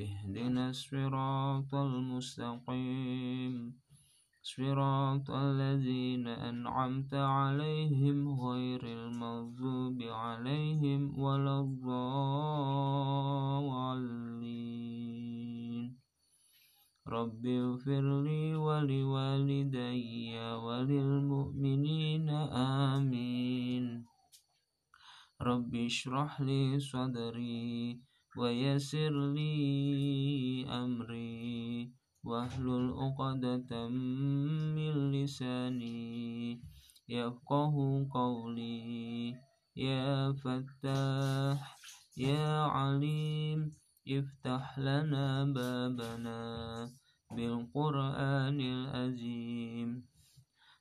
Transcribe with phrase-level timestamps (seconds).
[0.00, 3.54] اهدنا الصراط المستقيم.
[4.42, 11.96] صراط الذين أنعمت عليهم غير المغضوب عليهم ولا الضالين.
[17.06, 22.28] رب اغفر لي ولوالدي وللمؤمنين
[22.84, 24.04] آمين.
[25.42, 28.00] رب اشرح لي صدري
[28.38, 31.92] ويسر لي أمري
[32.24, 36.60] واحلل عقدة من لساني.
[37.08, 39.34] يفقه قولي.
[39.76, 41.76] يا فتاح
[42.16, 43.76] يا عليم
[44.08, 46.40] افتح لنا بابنا
[47.36, 50.08] بالقرآن العظيم.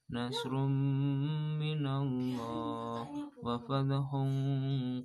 [0.09, 0.53] نصر
[1.61, 3.07] من الله
[3.43, 4.07] وفتح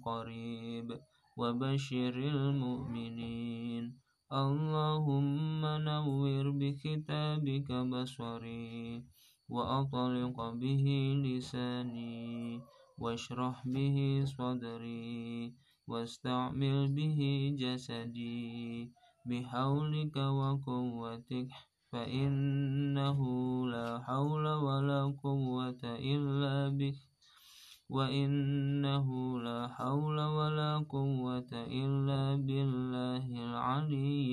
[0.02, 0.88] قريب.
[1.36, 3.84] وبشر المؤمنين.
[4.30, 9.02] اللهم نور بكتابك بصري
[9.48, 10.84] وأطلق به
[11.26, 12.60] لساني
[12.98, 15.54] واشرح به صدري
[15.90, 17.20] واستعمل به
[17.58, 18.92] جسدي
[19.26, 21.48] بحولك وقوتك
[21.92, 23.20] فإنه
[23.66, 26.98] لا حول ولا قوة إلا بك
[27.88, 29.38] وإنه
[29.80, 34.29] حول ولا قوة إلا بالله العلي.